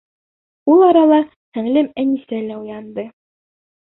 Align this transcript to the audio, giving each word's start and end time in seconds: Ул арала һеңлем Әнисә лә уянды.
Ул 0.75 0.79
арала 0.85 1.19
һеңлем 1.57 1.91
Әнисә 2.05 2.39
лә 2.47 2.57
уянды. 2.63 3.07